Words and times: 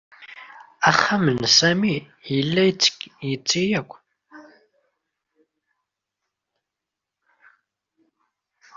Axxam 0.89 1.25
n 1.39 1.41
Sami 1.57 1.95
yella 2.35 2.63
yetti 3.21 3.63
akk. 3.79 3.91